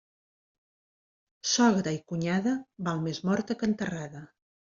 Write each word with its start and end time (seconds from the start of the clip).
Sogra 1.49 1.93
i 1.97 2.01
cunyada, 2.13 2.55
val 2.89 3.05
més 3.09 3.23
morta 3.31 3.57
que 3.61 3.71
enterrada. 3.73 4.27